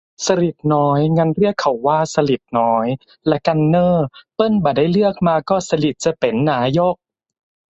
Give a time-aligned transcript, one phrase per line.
[0.27, 2.85] "สฤษฎิ์น้อย" งั้นเรียกเขาว่า "สลิดน้อย"
[3.31, 3.95] ละกันเน่อ
[4.35, 6.95] เปิ้นบ่ะได้เลือกมาก็สลิดจะเป๋นนายก